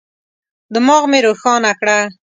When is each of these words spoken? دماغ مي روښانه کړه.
دماغ 0.73 1.03
مي 1.11 1.19
روښانه 1.25 1.71
کړه. 1.79 1.99